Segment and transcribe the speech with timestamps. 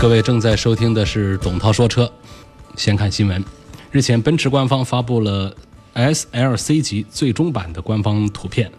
[0.00, 2.10] 各位正在收听的是董涛说车。
[2.74, 3.44] 先看新闻，
[3.92, 5.54] 日前奔驰官方发布了
[5.94, 8.72] SLC 级最终版的官方图片。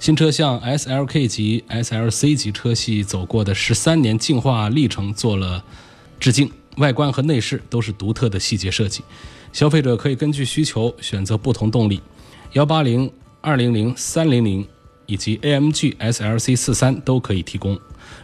[0.00, 5.62] 新车向 SLK 级、SLC 级车系走过的十三年进化历程做了
[6.18, 9.04] 致敬，外观和内饰都是独特的细节设计。
[9.52, 12.00] 消费者可以根据需求选择不同动力，
[12.54, 13.08] 幺八零、
[13.40, 14.66] 二零零、三零零
[15.06, 17.78] 以及 AMG SLC 四三都可以提供。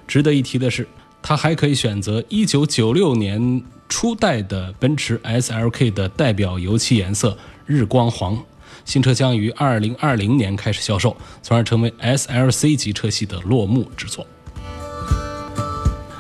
[0.09, 0.89] 值得一提的是。
[1.23, 8.43] 它还可以选择1996年初代的奔驰 SLK 的代表油漆颜色日光黄，
[8.85, 14.27] 新车将于2020年开始销售，从而成为 SLC 级车系的落幕之作。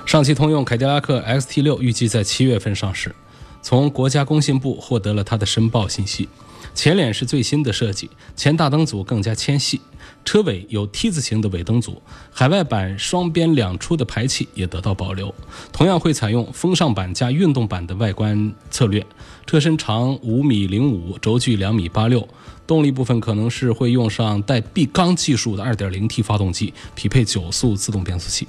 [0.06, 3.14] 上汽通用凯迪拉克 XT6 预计在七月份上市，
[3.62, 6.28] 从国家工信部获得了它的申报信息。
[6.74, 9.80] 前脸是最新的设计，前大灯组更加纤细。
[10.24, 15.34] 车尾有 T 字形的尾灯组，海外版双边两出的排气也得到保留，
[15.72, 19.04] 同样会采用风尚版加运动版的外观策略。
[19.46, 22.28] 车身长五米零五，轴距两米八六，
[22.66, 28.46] 动力部分可能是会用上带闭缸技术的二点零 T 发动机，匹配九速自动变速器。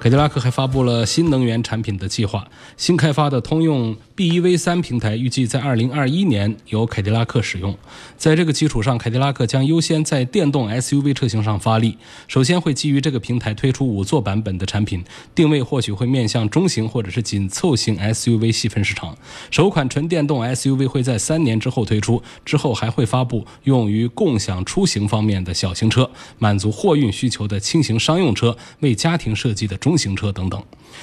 [0.00, 7.76] 凯迪拉克还发布了新能源产品的计划，新开发的通用 BEV 三平台预计在二零二一年由凯迪拉克使用。
[8.16, 11.98] 在这个基础上，凯迪拉克将优先在电动 SUV 车型上发力，
[12.28, 15.02] 首先会基于这个平台推出五座版本的产品，
[15.34, 19.16] 定位或许会面向中型或者是紧凑型 SUV 细分市场。
[19.50, 26.08] 首款纯电动 SUV 会在三年之后推出，之后还会发布用于共享出行方面的小型车，
[26.38, 29.98] 满足货运需求的轻型商用车，为家庭设计的中。
[29.98, 30.60] 型车等等。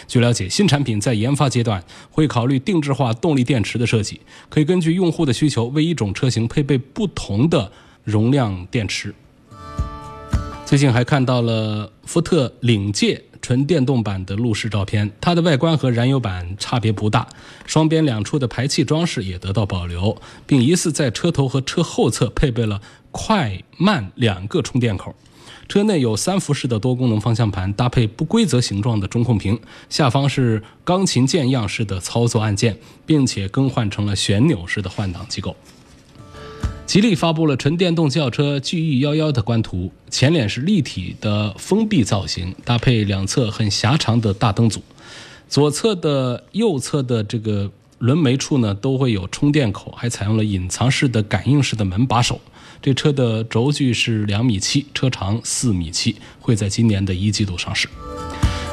[0.07, 7.72] 据了解，新产品在研发阶段会考虑定制化动力电池的设计，可以根据用户的需求为一种车型配备不同的
[8.03, 9.13] 容量电池。
[10.66, 17.28] 最近还看到了福特领界纯电动版的路试照片，它的外观和燃油版差别不大，
[17.66, 20.16] 双边两处的排气装饰也得到保留，
[20.47, 22.81] 并疑似在车头和车后侧配备了
[23.12, 25.13] 快慢两个充电口。
[25.71, 29.57] 车内有三辐式的多功能方向盘，搭配不规则形状的中控屏，
[29.89, 35.55] 下方是钢琴键样式的操作按键，并且更换成了旋钮式的换挡机构。
[36.85, 44.81] 吉利发布了纯电动轿车 GE11 的官图，前脸是立体的封闭造型，搭配两侧很狭长的大灯组，
[45.47, 52.41] 左侧的、右侧的这个轮眉处呢都会有充电口，还采用了隐藏式的感应式的门把手。
[52.81, 57.88] 这车的轴距是两米七，车长四米七，会在今年的一季度上市。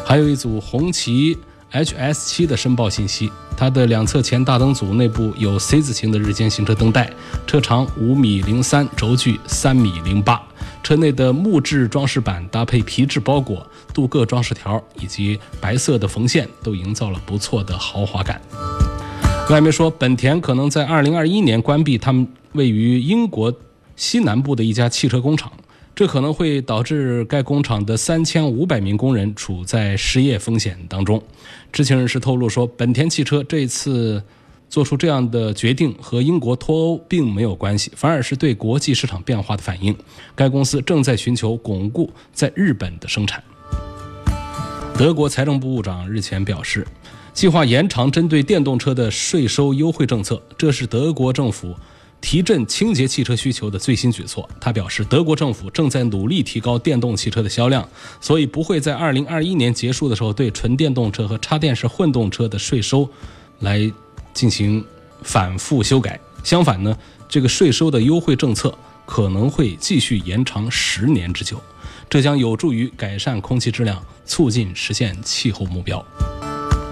[0.07, 1.37] 还有一组红旗
[1.71, 7.11] HS 七的申报信息，它的两侧前大灯组内部有 C 字形的日间行车灯带，
[7.47, 10.43] 车长五米零三，轴距三米零八。
[10.83, 18.41] 车内的木质装饰板搭配皮质包裹、镀铬装饰条以及白色的缝线，都营造了不错的豪华感。
[19.51, 23.53] 外媒说，本田可能在二零二一年关闭他们位于英国。
[23.98, 25.53] 西南部的一家汽车工厂，
[25.92, 31.20] 这可能会导致该工厂的三千五百名工人处在失业风险当中。
[31.72, 34.22] 知情人士透露说，本田汽车这次
[34.70, 39.94] 做出这样的决定和英国脱欧并没有关系，反而是对国际市场变化的反应。
[40.36, 43.42] 该公司正在寻求巩固在日本的生产。
[44.97, 46.86] 德国财政部部长日前表示，
[47.34, 51.75] 计划延长针对电动车的税收优惠政策，这是德国政府。
[52.21, 57.89] 提振清洁汽车需求的最新举措，他表示，德国政府正在努力提高电动汽车的销量，
[58.21, 63.09] 所以不会在二零二一年结束的时候对纯电动车和插电式混动车的税收
[63.60, 63.91] 来
[64.34, 64.84] 进行
[65.22, 66.21] 反复修改。
[66.42, 66.97] 相反呢，
[67.28, 68.77] 这个税收的优惠政策
[69.07, 71.63] 可能会继续延长十年之久，
[72.10, 76.04] 这将有助于改善空气质量，促进实现气候目标。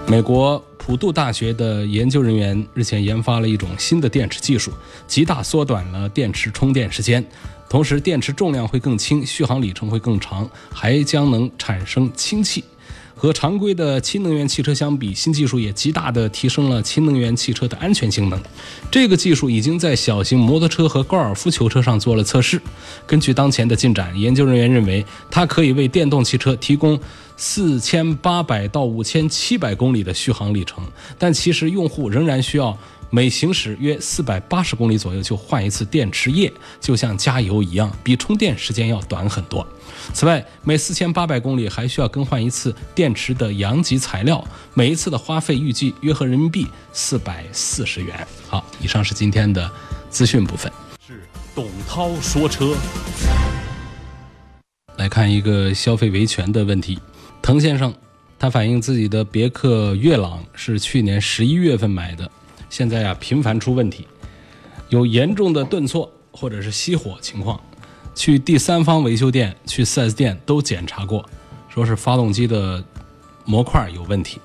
[0.07, 0.63] 美国。
[0.87, 4.71] 普渡大学的研究人员日前研发了一种新的电池技术，
[5.05, 7.21] 极大缩短了电池充电时间，
[7.69, 12.63] 同时电池重量会更轻，续航里程会更长，还将能产生氢气。
[13.17, 18.39] 和常规的氢能源汽车相比，新技术也极大地提升了氢能源汽车的安全性能。
[18.91, 22.61] 这个技术已经在小型摩托车和高尔夫球车上做了测试。
[23.07, 26.99] 根据当前的进展，研究人员认为它可以为电动汽车提供
[27.35, 30.83] 四千八百到五千七百公里的续航里程，
[31.17, 32.77] 但其实用户仍然需要。
[33.09, 36.51] 每行驶约四百八十公里左右就换一次电池液，
[36.81, 39.65] 就像加油一样，比充电时间要短很多。
[40.13, 48.27] 此外，每四千八百公里还需要更换一次电池的阳极材料，每一次的花费预计约合人民币四百四十元。
[48.47, 49.69] 好，以上是今天的
[50.09, 50.71] 资讯部分。
[51.05, 51.23] 是
[51.55, 52.75] 董涛说车，
[54.97, 56.99] 来看一个消费维权的问题。
[57.41, 57.93] 滕先生，
[58.37, 62.29] 他反映自己的别克悦朗是去年十一月份买的。
[62.69, 64.07] 现在呀，频繁出问题，
[64.89, 67.59] 有严重的顿挫或者是熄火情况，
[68.13, 71.27] 去第三方维修店、去 4S 店都检查过，
[71.69, 72.83] 说是发动机的
[73.45, 74.39] 模块有问题。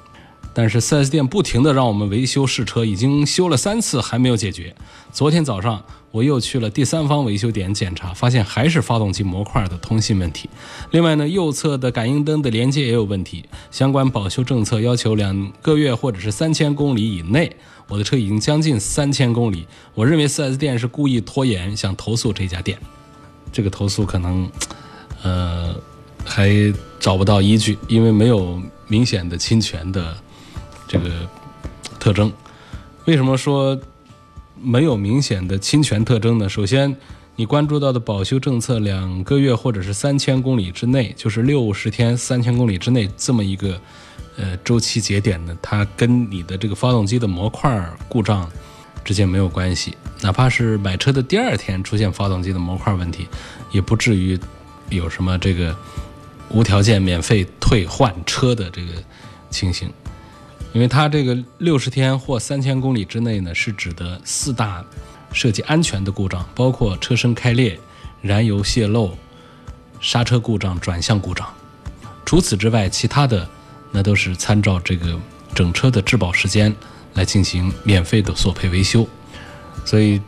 [0.55, 4.75] 但是 4S 店不停的让我们维修试车，已经修了三次还没有解决。
[5.11, 10.51] 昨天早上我又去了第三方维修点检查，发现还是发动机模块的通信问题。
[10.91, 13.47] 另外呢，右侧的感应灯的连接也有问题。
[13.71, 17.57] 相关保修政策要求两个月或者是三千公里以内。
[17.89, 22.79] 我的车已经将近三千公里，我认为 4S 店是故意拖延，想投诉这家店。
[23.53, 24.51] 这个投诉可能，
[25.23, 25.75] 呃，
[26.25, 26.51] 还
[26.99, 30.17] 找不到依据，因为没有明显的侵权的。
[30.89, 31.09] 这个
[31.99, 32.31] 特征，
[33.07, 33.81] 为什么说
[34.61, 36.47] 没有明显的侵权特征呢？
[36.47, 36.95] 首先，
[37.35, 43.81] 你关注到的保修政策两个月或者是三千公里之内，就是六十天三千公里之内这么一个
[44.37, 48.51] 呃周期节点呢，它跟你的这个发动机的模块故障
[49.05, 49.97] 之间没有关系。
[50.21, 53.27] 哪怕是买车的第二天出现发动机的模块问题，
[53.71, 54.39] 也不至于
[54.89, 55.77] 有什么这个
[56.49, 58.93] 无条件免费退换车的这个
[59.51, 59.91] 情形。
[60.73, 64.83] 因为它这个六十天或三千公里之内呢，是指的四大
[65.33, 67.79] 设计安全的故障，包括车身开裂、
[68.23, 69.15] 燃油泄漏、
[70.01, 71.47] 刹车故障、转向故障。
[72.25, 73.47] 除此之外，其他的
[73.93, 75.17] 那都是参照这个
[75.55, 76.75] 整车的质保时间
[77.15, 79.07] 来进行免费的索赔维修。
[79.85, 80.21] 所以，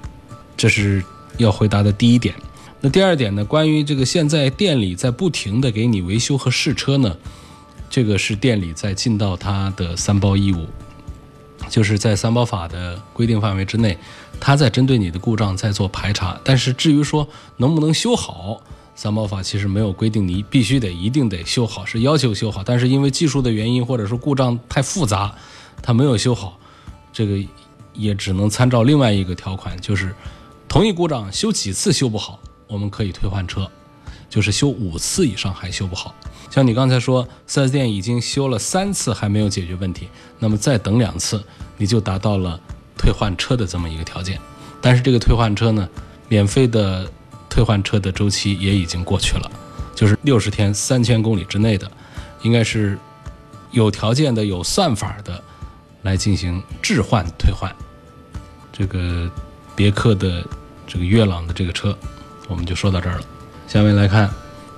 [0.56, 1.02] 这是
[1.38, 2.34] 要回答的第一点。
[2.80, 3.44] 那第二点呢？
[3.44, 7.16] 关于这个现在店里在不停的给你维修和试车呢？
[7.88, 10.66] 这个是店里在尽到他的三包义务，
[11.70, 13.96] 就是在三包法的规定范围之内，
[14.38, 16.38] 他在针对你的故障在做排查。
[16.44, 17.26] 但是至于说
[17.56, 18.60] 能不能修好，
[18.94, 22.62] 三包法其实没有规定你必须得一定得修好，是要求修好。
[22.64, 25.34] 但是因为技术的原因或者说故障太复杂，
[25.82, 26.58] 它没有修好，
[27.12, 27.38] 这个
[27.92, 30.14] 也只能参照另外一个条款，就是
[30.68, 33.70] 同一故障修几次修不好，我们可以退换车。
[34.30, 36.12] 就是修五次以上还修不好，
[36.50, 40.08] 像你刚才说，4S 店已经修了三次还没有解决问题，
[40.40, 41.40] 那么再等两次，
[41.76, 42.58] 你就达到了
[42.98, 44.40] 退换车的这么一个条件。
[44.80, 45.88] 但是这个退换车呢，
[46.28, 47.08] 免费的
[47.54, 49.48] 退换车的周期也已经过去了，
[49.94, 51.88] 就是六十天三千公里之内的，
[52.42, 52.98] 应该是
[53.70, 55.40] 有条件的、有算法的
[56.02, 57.72] 来进行置换退换。
[58.72, 59.30] 这个
[59.76, 60.44] 别克的
[60.84, 61.96] 这个悦朗的这个车，
[62.48, 63.24] 我们就说到这儿了。
[63.68, 64.28] 下面来看，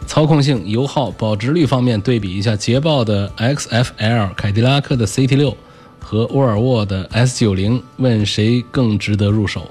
[0.06, 5.56] 操控性、油耗、保值率方面对比一下捷豹的 XFL、凯迪拉克的 CT6
[5.98, 9.70] 和沃尔沃的 S90，问谁更值得入手？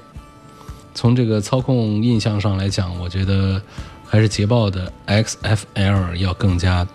[0.96, 3.60] 从这个操控印象上来讲，我觉得
[4.06, 6.88] 还是捷豹的 XFL 要更加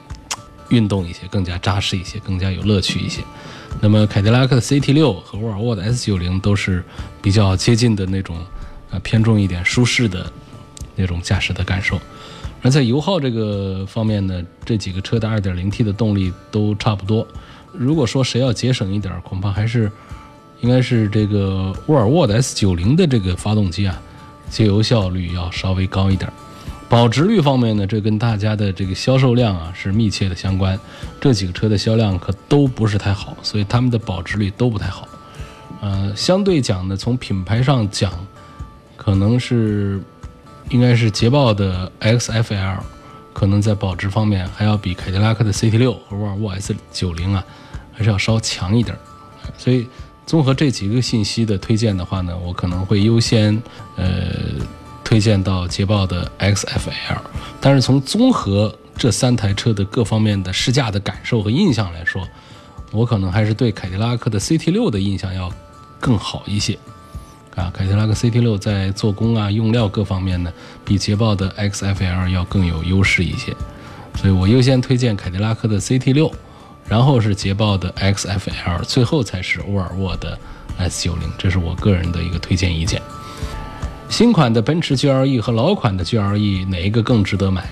[0.69, 3.21] 运动一些，更加扎实一些，更加有乐趣一些。
[3.79, 6.83] 那么凯迪拉克的 CT6 和沃尔沃的 S90 都是
[7.21, 8.35] 比较接近的那种，
[8.89, 10.25] 呃，偏重一点舒适的
[10.95, 12.01] 那种驾驶的感受。
[12.63, 17.25] 而在油耗这个方面呢，这几个车的 2.0T 的动力都差不多。
[17.71, 19.91] 如果说谁要节省一点，恐怕还是
[20.61, 24.01] 应该是这个沃尔沃的 S90 的这个发动机啊，
[24.49, 26.31] 节油效率要稍微高一点。
[26.87, 30.79] 保值率方面呢，这跟大家的这个销售量啊是密切的相关。
[31.19, 35.07] 这几个车的销量可都不是太好，所以他们的保值率都不太好。
[35.81, 38.11] 呃，相对讲呢，从品牌上讲，
[38.95, 40.01] 可能是。
[40.69, 42.77] 应该是捷豹的 XFL，
[43.33, 47.43] 可能在保值方面还要比凯迪拉克的 CT6 和沃尔沃 S90 啊，
[47.91, 48.97] 还是要稍强一点。
[49.57, 49.85] 所以
[50.31, 53.61] 综合这几个信息的推荐的话呢，我可能会优先
[53.97, 54.31] 呃
[55.03, 57.19] 推荐到捷豹的 XFL。
[57.59, 62.25] 但是从综合这三台车的各方面的试驾的感受和印象来说，
[62.93, 65.51] 我可能还是对凯迪拉克的 CT6 的印象要
[65.99, 66.79] 更好一些。
[67.57, 70.53] 啊，凯迪拉克 CT6 在做工啊、用料各方面呢，
[70.85, 73.53] 比捷豹的 XFL 要更有优势一些，
[74.15, 76.31] 所以我优先推荐凯迪拉克的 CT6，
[76.87, 80.37] 然后是捷豹的 XFL，最后才是沃尔沃的
[80.79, 83.01] S90，这是我个人的一个推荐意见。
[84.09, 87.69] 新款的奔驰 GLE 和老款的 GLE 哪一个更值得买？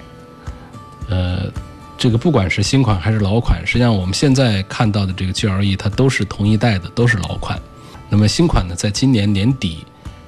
[1.09, 1.51] 呃，
[1.97, 7.59] 这个不管是新款还是老款，实际上我们现在看到的这个 GLE 它都是同一代的，都是老款。
[8.09, 9.85] 那么新款呢，在今年年底，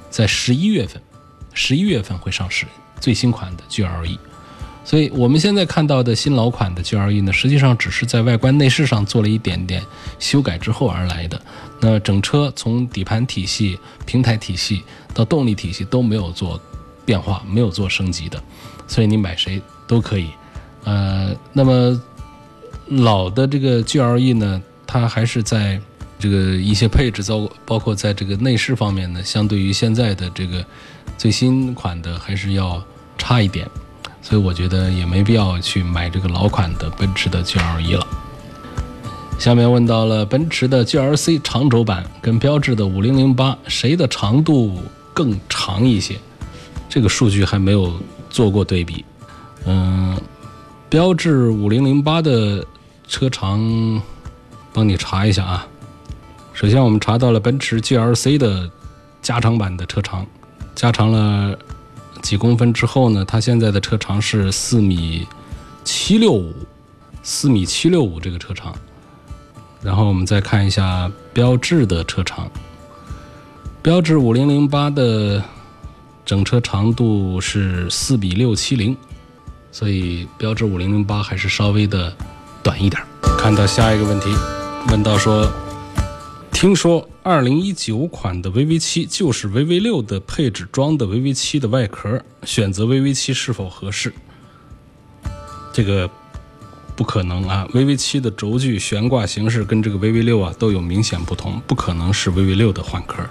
[0.09, 1.01] 在十一月份，
[1.53, 2.65] 十一月份会上市
[2.99, 4.17] 最新款的 GLE。
[4.83, 9.81] 所以我们现在看到的新老款的 GLE 呢，实际上只是在外观内饰上做了一点点
[10.19, 11.41] 修改之后而来的。
[11.79, 14.83] 那整车从底盘体系、平台体系
[15.13, 16.59] 到动力体系都没有做
[17.05, 18.41] 变化，没有做升级的，
[18.87, 20.29] 所以你买谁都可以。
[20.83, 21.99] 呃，那么
[22.87, 25.79] 老的这个 GLE 呢，它还是在
[26.19, 30.65] 这个一些配置，包包括在这个内饰方面呢，相对于现在的这个
[31.17, 32.83] 最新款的还是要
[33.17, 33.67] 差一点，
[34.21, 38.07] 所以我觉得也没必要去买这个老款的奔驰的 GLE 了。
[39.39, 44.79] 下面问到了奔驰的 GLC 长轴版跟标致的五零零八谁的长度
[45.13, 46.15] 更长一些？
[46.87, 47.91] 这个数据还没有
[48.29, 49.03] 做过对比。
[49.65, 50.15] 嗯，
[50.89, 52.63] 标致五零零八的
[53.07, 54.01] 车长，
[54.71, 55.67] 帮你查一下啊。
[56.53, 58.69] 首先我们查到了奔驰 GLC 的
[59.21, 60.25] 加长版的车长，
[60.75, 61.57] 加长了
[62.21, 65.27] 几公分之后呢，它现在的车长是四米
[65.83, 66.53] 七六五，
[67.23, 68.73] 四米七六五这个车长。
[69.81, 72.49] 然后我们再看一下标致的车长，
[73.81, 75.43] 标致五零零八的
[76.23, 78.95] 整车长度是四米六七零，
[79.71, 82.15] 所以标致五零零八还是稍微的
[82.61, 83.01] 短一点。
[83.39, 84.27] 看到下一个问题，
[84.89, 85.51] 问到说，
[86.51, 94.13] 听说二零一九款的 VV 七就是 VV 六的配置装的 VV 七的外壳，选择 VV 七是否合适？
[95.73, 96.09] 这个。
[96.93, 103.27] 不可能啊！VV 七的轴距悬挂形式跟这个 VV 六啊都有明显不同，不可能是 VV 六的换壳。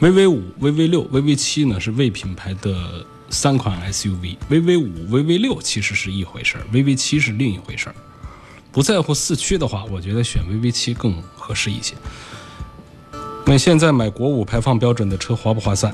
[0.00, 7.94] VV 五、VV 六、VV 七呢是魏品牌的三款 SUV，VV 五、VV 六其实是一回事儿，VV 七是另一回事儿。
[8.72, 11.94] 不在乎四驱的话，我觉得选 VV 七更合适一些。
[13.50, 15.90] 那现在买国五排放标准的车划不划算？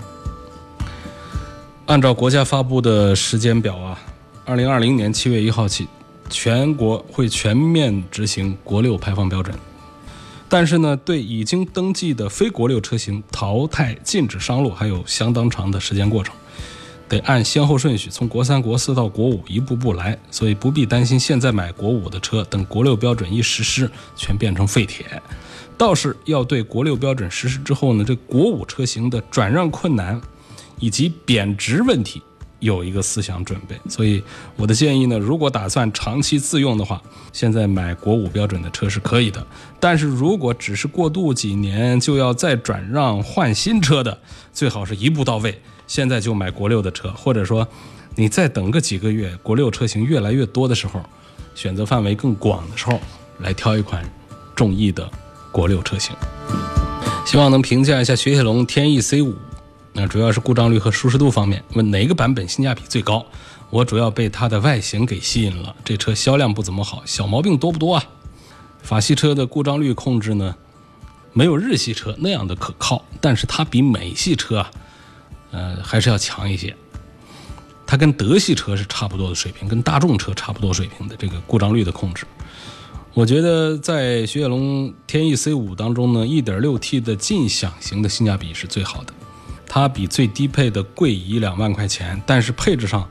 [1.86, 3.96] 按照国家发布的时间表啊，
[4.44, 5.86] 二零二零年七月一号起。
[6.30, 9.54] 全国会全面执行国六排放标准，
[10.48, 16.34] 但是呢，对已经登记的非国六车型淘汰禁止上路还有相当长的时间过程，
[17.08, 25.22] 得按先后顺序从国三、国四到国五一步步来，所以不必担心现在买国五的车，等国六标准一实施，全变成废铁。
[25.76, 30.20] 倒是要对国六标准实施之后呢，这国五车型的转让困难
[30.78, 32.22] 以及贬值问题。
[32.60, 34.24] 有一个思想准备，所以
[34.56, 39.46] 我的建议呢，如果打算长期自用的话，现在买国五标准的车是可以的。
[39.78, 44.16] 但是如果只是过渡几年就要再转让换新车的，
[44.50, 47.68] 最好是一步到位，现在就买国六的车，或者说
[48.14, 51.02] 你再等个几个月，国六车型越来越多的时候，
[51.54, 52.98] 选择范围更广的时候，
[53.40, 54.02] 来挑一款
[54.54, 55.06] 中意的
[55.54, 56.16] 国六车型。
[57.24, 59.36] 希望能评价一下雪铁龙天翼 C 五。
[59.92, 63.24] 那主要是故障率和舒适度方面，问哪个版本性价比最高？
[63.70, 65.72] 我主要被它的外形给吸引了。
[65.84, 68.04] 这车销量不怎么好，小毛病多不多啊？
[68.82, 70.56] 法系车的故障率控制呢，
[71.32, 74.70] 没有日系车那样的可靠，但是它比美系车啊，
[75.52, 76.74] 呃，还是要强一些。
[77.86, 82.26] 它跟德系车是差不多的水平，跟大众车差不多水平的这个故障率的控制。
[83.14, 89.14] 我觉得在雪铁龙天翼 C5 当中呢，1.6T 的劲享型的性价比是最好的。
[89.68, 93.08] 它比最低配的贵一两万块钱，但是配置上，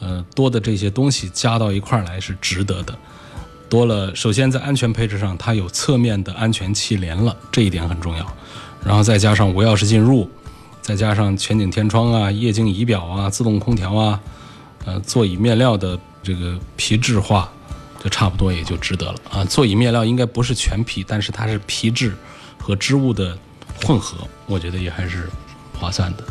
[0.00, 2.92] 呃，多的这些东西加到一块来是值得的。
[3.68, 8.26] 多了，首先在安全配置上，它有侧面的安全气帘了，这一点很重要。
[8.84, 10.28] 然后再加上无钥匙进入，
[10.82, 14.20] 再加上全景天窗啊、液晶仪表啊、自动空调啊，
[14.84, 17.52] 呃，座椅面料的这个皮质化，
[18.06, 19.44] 就差不多也就值得了啊。
[19.44, 22.14] 座椅面料应该不是全皮，但是它是皮质
[22.56, 23.36] 和织物的
[23.84, 25.28] 混合，我觉得也还是。
[25.78, 26.24] 划算的。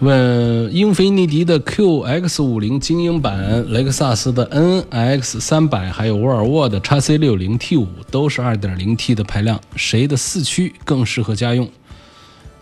[0.00, 11.70] 问英菲尼迪的 QX 五零精英版、雷克萨斯的 NX 三百，还有沃尔沃的 x C 六零 T 五，都是二点零 T 的排量，谁的四驱更适合家用？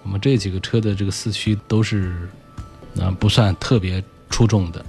[0.02, 2.28] 我们这几个车的这个四驱都是
[2.98, 4.84] 啊不算特别出众的。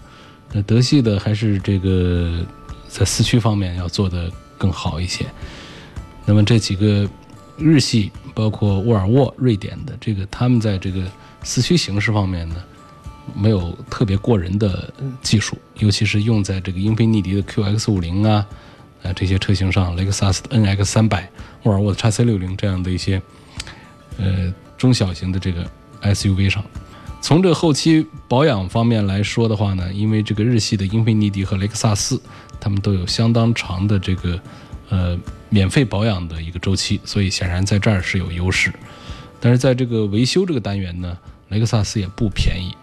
[0.52, 2.44] 那德系的还是这个
[2.94, 5.26] 在四驱方面要做得更好一些。
[6.26, 7.10] 那么这几个
[7.58, 8.12] 日系。
[8.36, 11.04] 包括沃尔沃、瑞典的这个，他们在这个
[11.44, 12.56] 四驱形式方面呢，
[13.36, 18.44] 没有特别过人的技术，尤其是用在这个英菲尼迪的 QX 五零啊，
[19.04, 21.30] 呃这些车型上，雷克萨斯的 NX 三百、
[21.62, 23.22] 沃尔沃的 x C 六零这样的一些
[24.18, 25.64] 呃中小型的这个
[26.02, 26.66] SUV 上。
[27.22, 32.20] 从这后期保养方面来说的话呢，因为这个日系的英菲尼迪和雷克萨斯，
[32.64, 34.40] 他们都有相当长的这个
[34.88, 38.72] 呃免费保养的一个周期，所以显然在这儿是有优势。
[39.42, 41.18] 但是在这个维修这个单元呢，
[41.50, 42.74] 雷克萨斯也不便宜。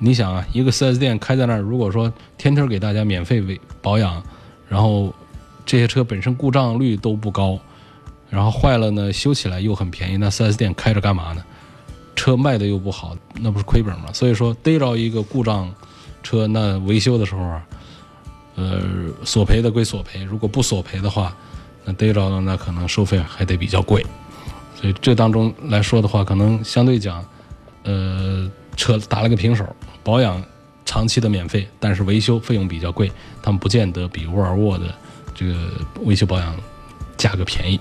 [0.00, 4.20] 你想啊，一个 4S 店开在那儿，如果说天天给大家免费维保养，
[4.68, 5.14] 然后
[5.64, 7.56] 这些车本身故障率都不高，
[8.28, 11.44] 然后坏了呢修起来又很便宜，那 4S 店开着干嘛呢？
[12.16, 14.12] 车卖的又不好，那不是亏本吗？
[14.12, 15.72] 所以说逮着一个故障
[16.24, 17.64] 车，那维修的时候啊，
[18.56, 18.82] 呃，
[19.24, 21.34] 索赔的归索赔，如果不索赔的话，
[21.84, 24.04] 那逮着了那可能收费还得比较贵。
[24.80, 27.24] 所以这当中来说的话，可能相对讲，
[27.84, 29.64] 呃，车打了个平手，
[30.02, 30.42] 保养
[30.84, 33.10] 长期的免费，但是维修费用比较贵，
[33.42, 34.94] 他们不见得比沃尔沃的
[35.34, 35.54] 这个
[36.04, 36.54] 维修保养
[37.16, 37.78] 价格便宜。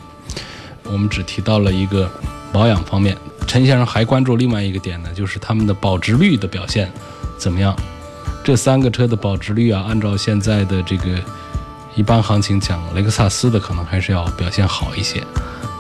[0.84, 2.10] 我们只提到了一个
[2.51, 3.17] 保养方面，
[3.48, 6.91] 陈先生还关注另外一个点呢，就是他们的保值率的表现
[7.38, 7.75] 怎么样？
[8.45, 11.19] 这三个车的保值率啊，按照现在的这个
[11.95, 15.19] 一般行情讲，雷克萨斯的可能还是要表现好一些。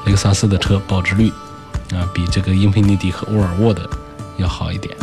[0.07, 1.29] 雷克萨斯的车保值率
[1.93, 3.87] 啊，比这个英菲尼迪和沃尔沃的
[4.37, 4.97] 要好一点。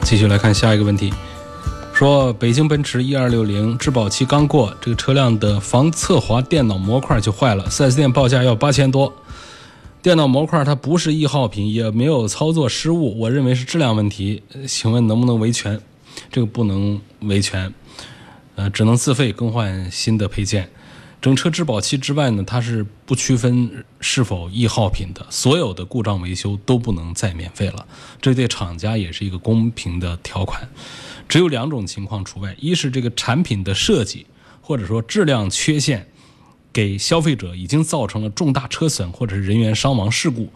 [0.00, 1.12] 继续来看下一个问题，
[1.92, 9.12] 说北京奔驰 E260 质保期刚过，这个车辆的防侧滑电脑模块就坏了，4S 店报价要八千多。
[10.00, 14.42] 电脑模块它不是易耗品，也没有操作失误，我认为是质量问题。
[14.66, 15.78] 请问能不能维权？
[16.30, 17.72] 这个不能维权，
[18.56, 20.70] 呃，只能自费更换新的配件。
[21.20, 27.86] 整车质保期之外呢，它是不区分是否易耗品的，所有的故障维修都不能再免费了。
[28.20, 30.68] 这对厂家也是一个公平的条款。
[31.26, 34.26] 只有两种情况除外：一是这个产品的设计
[34.60, 36.06] 或者说质量缺陷
[36.70, 40.50] 给消费者已经造成了重大车损或者是人员伤亡事故，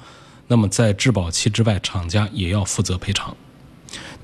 [0.49, 3.35] 那么在质保期之外，厂家也要负责赔偿。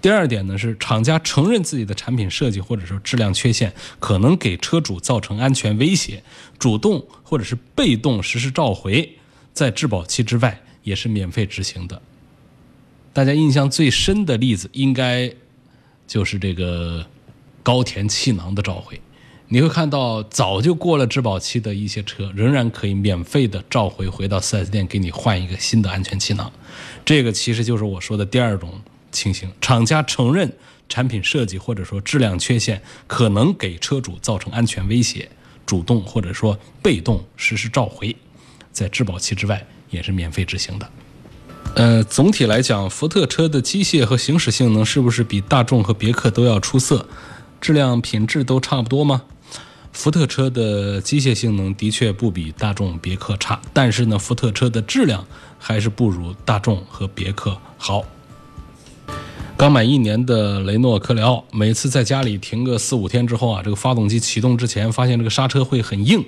[0.04, 6.22] 第二点呢，是厂家承认自己的产品设计或者说质量缺陷可能给车主造成安全威胁，
[6.58, 9.16] 主动或者是被动实施召回，
[9.54, 12.02] 在质保期之外也是免费执行的。
[13.14, 15.32] 大家印象最深的例子应该
[16.06, 17.06] 就是这个
[17.62, 19.00] 高田气囊的召回。
[19.48, 26.52] 你会看到早就过了质保期的一些车，仍然可以免费的召回回到 4S 店给你换一个新的安全气囊。
[27.06, 28.70] 这个其实就是我说的第二种。
[29.14, 30.52] 情形，厂家承认
[30.88, 35.30] 产品设计或者说质量缺陷可能给车主造成安全威胁，
[35.64, 38.14] 主动或者说被动实施召回，
[38.72, 40.90] 在质保期之外也是免费执行的。
[41.76, 47.08] 呃，总体来讲，福特车的机械和行驶性能是不是比大众和别克都要出色？
[47.60, 49.22] 质量品质都差不多吗？
[49.90, 55.26] 福特车的机械性能的确不比大众、别克差，但是呢，福特车的质量
[55.58, 58.04] 还是不如大众和别克好。
[59.56, 66.24] 刚满一年的雷诺科雷傲，每次在家里停个四五天之后啊，这个发动机启动之前，发现这个刹车会很硬，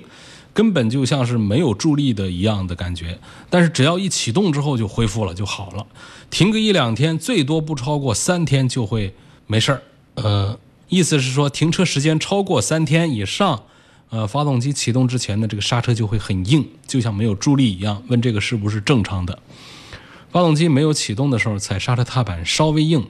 [0.53, 3.19] 根本就像是没有助力的一样的感觉。
[3.49, 5.85] 但是只要一启动之后就恢复了，就好了。
[6.29, 9.13] 停个一两天，最多不超过三天就会
[9.45, 9.81] 没事儿。
[10.15, 13.63] 呃，意思是说停车时间超过三天以上，
[14.09, 18.01] 呃，发动机启动之前的这个刹车就会很硬，就像没有助力一样。
[18.07, 19.37] 问这个是不是正常的？
[20.31, 23.05] 发动机没有启动的时候，踩刹车踏板稍微硬。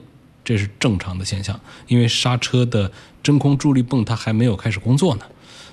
[0.48, 2.90] 这是正常的现象，因为刹车的
[3.22, 5.26] 真空助力泵它还没有开始工作呢。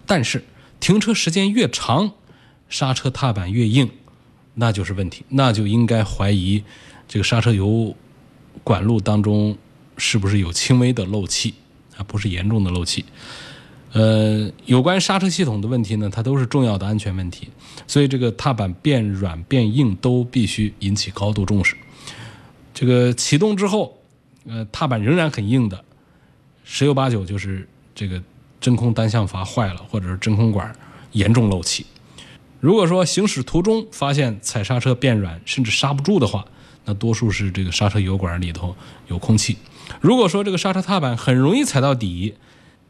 [0.06, 0.44] 但是
[0.82, 2.12] 停车时间越长，
[2.68, 3.90] 刹车踏板越硬，
[4.56, 6.62] 那就是问题，那就应该怀疑
[7.08, 7.96] 这个刹车油
[8.66, 9.58] 管路当中
[9.96, 11.54] 是不是有轻微的漏气
[11.96, 13.06] 啊，不是严重的漏气。
[13.94, 17.48] 呃，有关刹车系统的问题呢，它都是重要的安全问题，
[17.88, 21.78] 所以这个踏板变软变硬都必须引起高度重视。
[22.74, 24.02] 这个启动之后。
[24.48, 25.84] 呃，踏板仍然很硬的，
[26.64, 28.22] 十有八九就是这个
[28.62, 30.76] 真空单向阀坏了，或者是真空管
[31.14, 31.86] 严重漏气。
[32.60, 36.46] 如果说行驶途中发现踩刹车变软，甚至刹不住的话，
[36.86, 38.76] 那多数是这个刹车油管里头
[39.08, 39.58] 有空气。
[40.00, 42.36] 如果说这个刹车踏板很容易踩到底，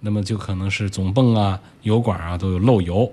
[0.02, 3.12] 那么就可能是总泵啊、油管啊都有漏油。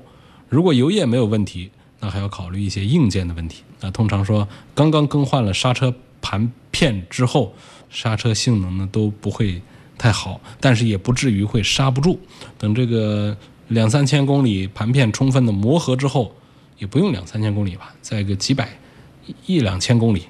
[0.49, 3.63] 如果油液没有问题，那还要考虑一些硬件的问题。
[3.81, 7.55] 那通常说，刚刚更换了刹车盘片之后。
[7.93, 9.63] 刹车性能呢都不会
[9.97, 12.19] 太好，但是也不至于会刹不住。
[12.59, 13.37] 等这个
[13.69, 16.35] 两三千公里盘片充分的磨合之后，
[16.79, 18.69] 也不用两三千公里吧，在个几百
[19.47, 20.25] 一两千公里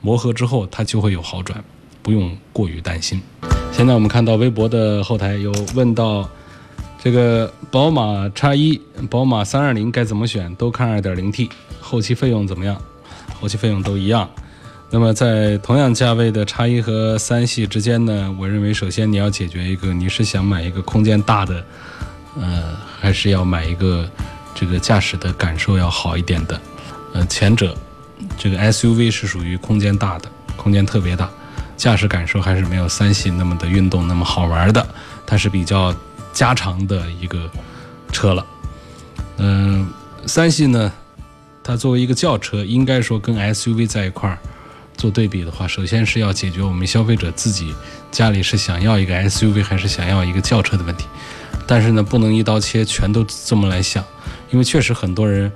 [0.00, 1.64] 磨合之后，它就会有好转，
[2.02, 3.22] 不用过于担心。
[3.72, 6.28] 现在我们看到微博的后台有问到
[7.02, 10.54] 这个宝马叉一、宝马三二零该怎么选？
[10.56, 11.48] 都看二点零 T，
[11.80, 12.80] 后期费用怎么样？
[13.40, 14.28] 后期费用都一样。
[14.92, 21.64] 那么在同样价位的叉一和三系之间呢，我认为首先你要解决一个，你是想买一个空间大的，
[22.40, 24.10] 呃，还是要买一个
[24.52, 26.60] 这个驾驶的感受要好一点的？
[27.14, 27.72] 呃，前者
[28.36, 31.30] 这个 SUV 是属于空间大的，空间特别大，
[31.76, 34.84] 驾驶感受还是没有三系那么的运动那么好玩的，
[35.24, 35.94] 它是比较
[36.32, 37.48] 加长的一个
[38.10, 38.44] 车了。
[39.36, 39.88] 嗯、
[40.26, 40.92] 三系呢，
[41.62, 44.36] 它作为一个轿车，应该说跟 SUV 在一块儿
[45.00, 47.74] 做对比的话，首先是要解决我们消费者自己
[48.12, 51.06] 家里是想要一个 SUV 还是想要一个轿车的问题。
[51.66, 54.04] 但是呢，不能一刀切，全都这么来想，
[54.50, 55.50] 因为确实很多人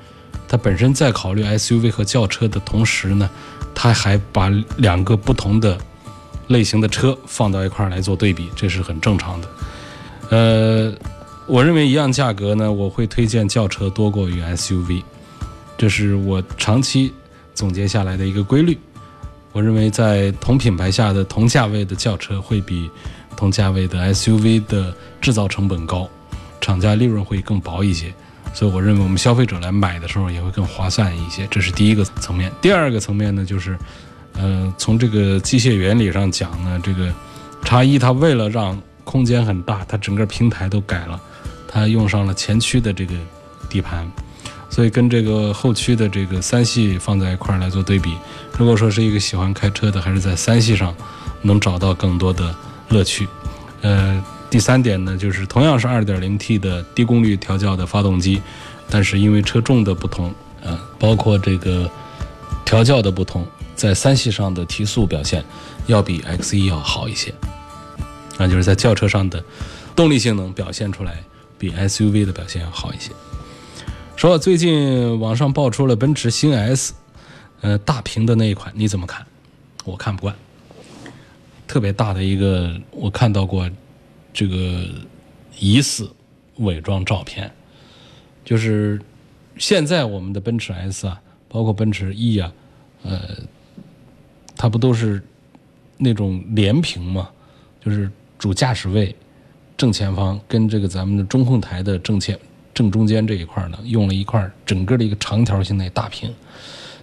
[0.49, 3.29] 他本身在考虑 SUV 和轿车的同时呢，
[3.75, 5.77] 他还把两个不同的
[6.49, 9.49] 类型的车放到一块儿来做对比，这是很正常的。
[10.31, 10.95] 呃，
[11.47, 15.03] 我认为一样价格呢，我会推荐轿车多过于 SUV，
[15.77, 17.13] 这是我长期
[17.55, 18.79] 总结下来的一个规律。
[19.55, 22.91] 我认为在同品牌下的同价位的轿车会比
[23.37, 26.07] 同价位的 SUV 的制造成本高，
[26.61, 28.13] 厂家利润会更薄一些。
[28.53, 32.51] 所以我认为我们消费者来买的时候也会更划算一些，这是第一个层面。
[32.61, 33.79] 第二个层面呢，就是，
[34.35, 37.13] 呃，从这个机械原理上讲呢，这个
[37.63, 41.21] 叉一它为了让空间很大，它整个平台都改了，
[41.69, 43.15] 它用上了前驱的这个
[43.69, 44.11] 底盘，
[44.75, 48.13] 所以跟这个后驱的这个三系放在一块儿来做对比，
[48.59, 50.93] 如果说是一个喜欢开车的，还是在三系上
[51.43, 52.53] 能找到更多的
[52.89, 53.29] 乐趣。
[53.83, 58.43] 呃，第三点呢，就是同样是 2.0T 的低功率调教的发动机，
[58.91, 61.89] 但是因为车重的不同，呃，包括这个
[62.65, 65.45] 调教的不同，在三系上的提速表现
[65.87, 67.33] 要比 X1 要好一些，
[68.39, 69.41] 那就是在轿车上的
[69.95, 71.23] 动力性能表现出来
[71.57, 73.13] 比 SUV 的表现要好一些。
[74.17, 76.95] 说最近网上爆出了奔驰新 S，
[77.61, 79.27] 呃，大屏的那一款，你怎么看？
[79.85, 80.35] 我看不惯，
[81.67, 83.69] 特别大的一个，我看到过
[84.33, 84.87] 这个
[85.59, 86.09] 疑似
[86.59, 87.53] 伪装照片，
[88.45, 88.99] 就是
[89.59, 92.53] 现在我们的奔驰 S 啊，包括奔驰 E 啊，
[93.03, 93.21] 呃，
[94.57, 95.23] 它不都是
[95.99, 97.29] 那种连屏吗？
[97.85, 99.15] 就是主驾驶位
[99.77, 102.39] 正前方跟这个咱们的中控台的正前
[102.75, 106.35] 正中间这一块呢，用了一块整个的一个长条形的大屏。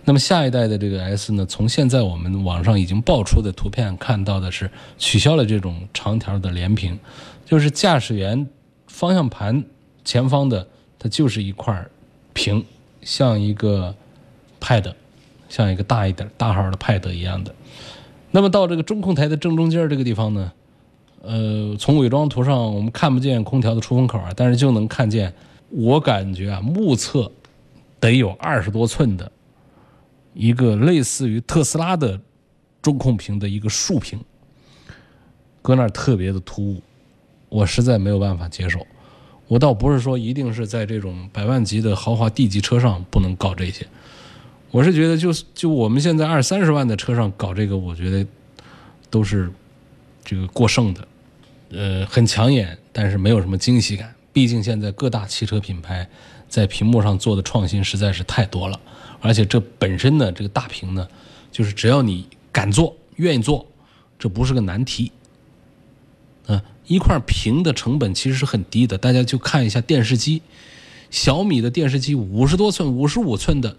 [0.04, 7.00] 那么下一代的这个 S 呢，从现在我们网上已经爆出的图片看到的是取消了这种长条的连屏，
[7.46, 8.48] 就是驾驶员
[8.88, 9.64] 方向盘
[10.04, 11.86] 前方的它就是一块
[12.34, 12.66] 屏，
[13.04, 13.94] 像一个
[14.60, 14.92] Pad，
[15.50, 17.54] 像一个大一点大号的 Pad 一样的。
[18.32, 20.52] 那么到这个中控台的正中间这个地方呢，
[21.22, 25.32] 呃，从伪装图上我们看不见空调的出风口啊，但是就能看见，
[25.72, 27.32] 我感觉啊，目测
[28.00, 29.32] 得有二十多寸的。
[30.34, 32.20] 一个类似于特斯拉的
[32.82, 34.18] 中控屏的一个竖屏，
[35.62, 36.82] 搁那儿特别的突兀，
[37.50, 38.80] 我实在没有办法接受。
[39.50, 43.86] 我倒不是说一定是在这种百万级的豪华 D 级车上不能搞这些，
[44.72, 48.26] 我是觉得就就我们现在二三十万的车上搞这个，我觉得
[49.10, 49.52] 都是
[50.24, 51.08] 这个过剩的，
[51.72, 54.16] 呃，很抢眼，但是没有什么惊喜感。
[54.34, 56.08] 毕竟现在各大汽车品牌
[56.48, 58.80] 在屏幕上做的创新实在是太多了。
[59.20, 61.08] 而且这本身呢，这个大屏呢，
[61.52, 63.68] 就是只要你敢做、愿意做，
[64.18, 65.12] 这不是个难题。
[66.48, 70.42] 啊，一块屏的成本其实是很低的，大家就看一下电视机，
[71.12, 73.78] 小米的电视机五十多寸、五十五寸的，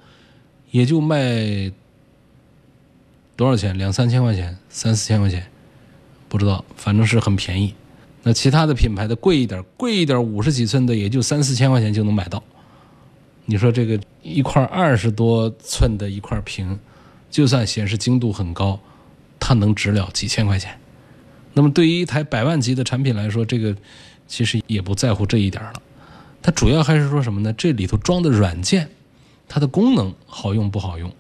[0.71, 1.73] 也就卖
[3.35, 3.77] 多少钱？
[3.77, 5.45] 两三千块钱、三四千块钱，
[6.29, 7.75] 不知道，反正是很便宜。
[8.23, 12.43] 那其他的品牌的贵一点，贵一点五十几寸的也就三四千块钱就能买到。
[13.47, 16.79] 你说这个一块二十多寸的一块屏，
[17.31, 18.79] 就算显示精度很高，
[19.41, 20.79] 它能值了几千块钱？
[21.55, 23.77] 那么对于一台百万级的产品来说，这个
[24.29, 25.73] 其实也不在乎这一点了。
[26.41, 27.53] 它主要还是说什么呢？
[27.53, 28.89] 这里头装的软件，
[29.49, 31.13] 它的功能好用不好用？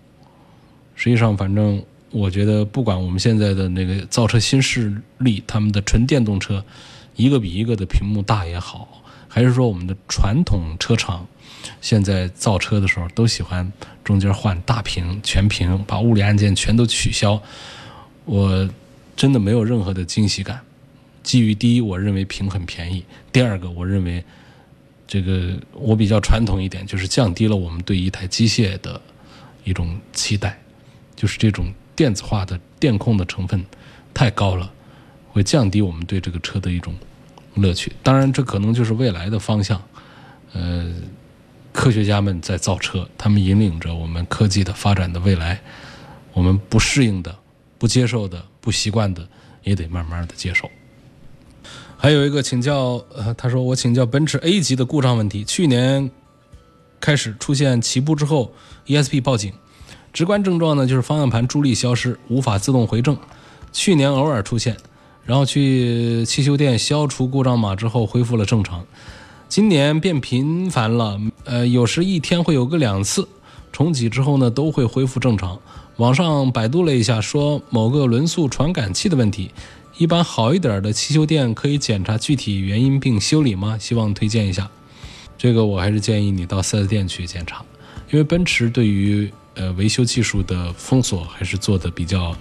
[0.94, 6.64] 实际上，反正我觉得，不管我们现在的那个造车新势力，他们的纯电动车，
[7.16, 11.26] 一个比一个的屏幕大也好，还是说我们的传统车厂。
[11.80, 13.72] 现在造车的时候都喜欢
[14.02, 17.40] 中间换大屏、全屏，把物理按键全都取消。
[18.24, 18.68] 我
[19.14, 20.60] 真的没有任何的惊喜感。
[21.22, 24.24] 基于第一，我认为屏很便宜；第二个，我认为
[25.06, 29.00] 这个我比较传统一点，就是降低了我们对一台机械的
[29.62, 30.58] 一种期待，
[31.14, 33.64] 就是这种电子化的电控的成分
[34.12, 34.72] 太高了，
[35.32, 36.94] 会降低我们对这个车的一种
[37.54, 37.92] 乐趣。
[38.02, 39.82] 当然，这可能就是未来的方向。
[40.52, 40.92] 呃，
[41.72, 45.60] 科学家们在造车，他们引领着我们科技的发展的未来。
[46.34, 47.34] 我们不适应的、
[47.78, 49.26] 不接受的、不习惯的，
[49.62, 50.70] 也得慢慢的接受。
[51.96, 55.44] 还有一个请教，呃，他说我请教奔驰 A 级的故障问题。
[55.44, 56.10] 去年
[57.00, 58.52] 开始出现起步之后
[58.86, 59.52] ESP 报警，
[60.12, 63.16] 直观症状呢就是方向盘助力消失，无法自动回正。
[63.72, 64.76] 去年偶尔出现，
[65.24, 68.84] 然后去汽修店消除故障码之后恢复了正常。
[69.48, 73.28] 今年变频繁了，呃，有时一天会有个两次，
[73.70, 75.58] 重启之后呢都会恢复正常。
[75.96, 79.50] 网上百度了一下，说某个轮速传感器的问题。
[79.98, 83.76] 一般好一点的汽修店可以检查具体原因并修理吗？
[83.78, 84.70] 希望推荐一下。
[85.36, 87.62] 这个我还是建议你到 4S 店去检查，
[88.10, 92.34] 因为奔驰对于呃维修技术的封锁还是做的比较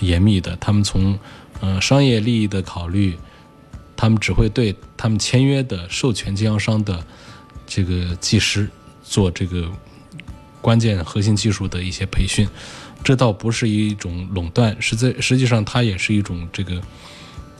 [0.00, 0.56] 严密的。
[0.56, 1.18] 他们从
[1.60, 3.16] 呃商业利益的考虑，
[3.96, 7.04] 他们只会对他们签约的授权经销商的
[7.66, 8.68] 这个技师
[9.02, 9.70] 做这个
[10.60, 12.48] 关键核心技术的一些培训。
[13.04, 16.80] 这倒不是一种垄断，实在实际上它也是一种这个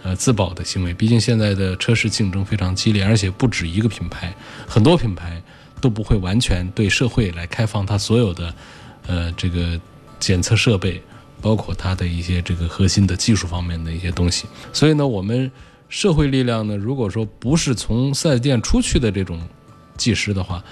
[0.02, 0.92] 呃自保的行为。
[0.92, 4.35] 毕竟现在的车市竞争非常激烈，而且不止一个品牌，
[4.66, 5.40] 很多品牌
[5.80, 8.54] 都不会完全对社会来开放它所有的
[9.06, 9.80] 呃这个
[10.18, 11.00] 检测设备，
[11.40, 14.46] 包括它的一些这个核心的技术方面的一些东西。
[14.72, 15.51] 所以呢，我们
[15.88, 19.40] 社会力量呢，如果说不是从四 S 店出去的这种
[19.96, 20.62] 技师的话，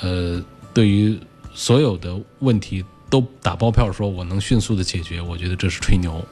[0.00, 0.42] 呃，
[0.74, 1.18] 对于
[1.54, 2.84] 所有的问题。
[3.12, 6.24] 都打包票说我能迅速的解决，我觉得这是吹牛，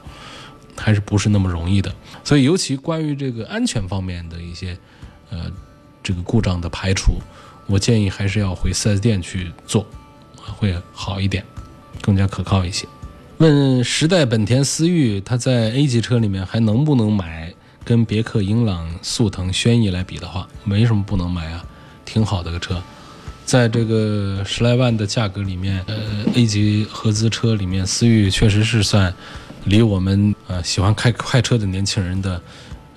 [0.75, 1.93] 还是不是那么容易的。
[2.23, 4.75] 所以，尤其关于这个安全方面的一些，
[5.29, 5.41] 呃，
[6.01, 7.21] 这个故障的排除，
[7.67, 9.85] 我建议还是要回 4S 店去做，
[10.57, 11.45] 会好一点，
[12.01, 12.87] 更加可靠一些。
[13.41, 17.51] 问时代本田思域，它在 A 级车里面还能不能买？
[17.83, 21.65] 跟别克英朗、速腾、轩逸来比的话，没什么不能买啊，
[22.05, 22.79] 挺好的个车。
[23.43, 25.95] 在这个十来万的价格里面，呃
[26.35, 29.11] ，A 级合资车里面，思域确实是算
[29.63, 32.39] 离我们呃喜欢开快车的年轻人的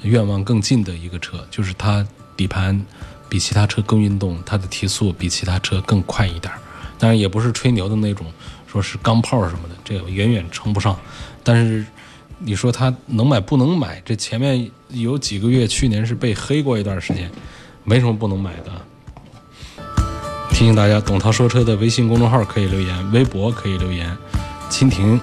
[0.02, 1.42] 愿望更近的一个车。
[1.50, 2.84] 就是它底盘
[3.30, 6.52] 比其他车更运动，它的提速比其他车更快一点。
[6.98, 8.26] 当然也不是吹牛的那种，
[8.74, 10.96] 说是钢炮什么的，这个远远称不上。
[11.44, 11.86] 但是
[12.38, 14.02] 你说它能买不能买？
[14.04, 17.30] 这前面有几个月，去年是被黑过一段时间，
[17.84, 18.72] 没什么不能买的。
[20.50, 24.10] 提醒大家，董涛说车的微信公众号可以留言，微博可以留言，
[24.68, 25.20] 蜻蜓，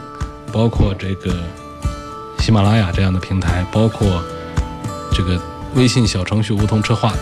[0.54, 1.44] 包括这个
[2.40, 4.24] 喜马拉雅这样的平台，包括
[5.14, 5.38] 这个
[5.76, 7.14] 微信小程序梧桐车话，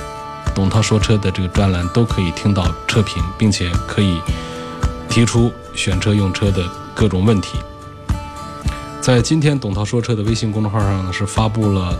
[0.54, 4.22] 董涛说车的这个专栏都可以听到车评，并且可以
[5.10, 7.58] 提出选车用车的各种问题。
[9.02, 11.98] 在今天董涛说车的微信公众号上呢，是发布了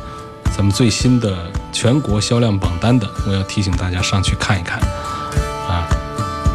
[0.56, 4.80] 咱们最新的全国销量榜单的，我要提醒大家上去看一看
[5.68, 5.88] 啊。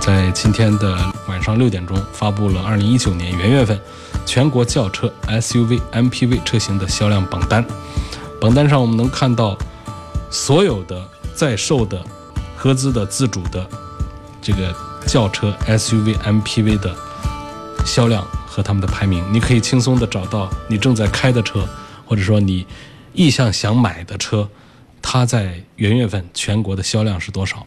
[0.01, 3.81] 在今天的晚上六点钟，发布了二零一九年元月份
[4.27, 7.65] 全国轿车 SUV、MPV 车型的销量榜单。
[8.39, 9.57] 榜单上我们能看到
[10.31, 11.03] 所有的
[11.35, 12.05] 在售的
[12.55, 13.67] 合资的自主的
[14.43, 14.75] 这个
[15.07, 16.95] 轿车 SUV、MPV 的
[17.85, 19.25] 销量和他们的排名。
[19.33, 21.69] 你可以轻松的找到你正在开的车，
[22.05, 22.67] 或者说你
[23.13, 24.49] 意向想买的车，
[25.01, 27.67] 它在元月份全国的销量是多少？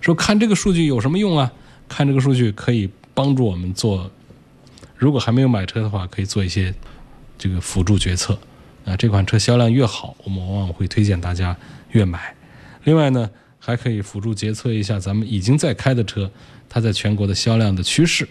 [0.00, 1.52] 说看这个数据有什么用啊？
[1.88, 4.10] 看这个数据可以帮助我们做，
[4.96, 6.74] 如果还没有买车的话，可以做一些
[7.36, 8.38] 这个辅助决策。
[8.86, 11.54] 啊，这款车销量越好，我们往往会推荐大家
[11.90, 12.34] 越买。
[12.84, 13.28] 另外呢，
[13.60, 16.28] 还可以辅助决策一下咱们已经在开的车，
[16.68, 18.26] 它在全国的销量的趋势。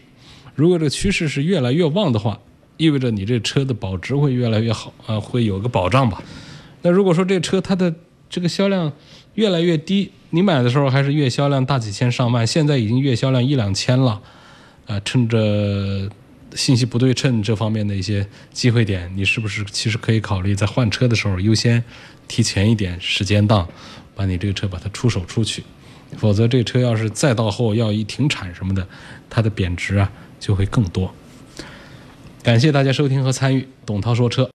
[0.55, 2.37] 如果这个趋势是越来越旺的话，
[2.75, 6.21] 意味着你这车的保值会越来越好啊，会有个保障吧。
[6.81, 7.93] 那如果说这车它的
[8.29, 8.91] 这个销量
[9.35, 14.21] 越来越低，你买的时候还是月销量大几千上万，现在已经月销量一两千了，
[14.87, 16.09] 啊，趁着
[16.55, 21.83] 信息不对称这方面的一些机会点，你是不是其实可以考虑在换车的时候优先
[22.27, 23.67] 提前一点时间档，
[24.19, 25.63] 把你这个车把它出手出去，
[26.17, 28.85] 否则这车要是再到后要一停产什么的，
[29.29, 31.15] 它的贬值啊就会更多。
[32.43, 34.45] 感谢大家收听和参与，董涛说车。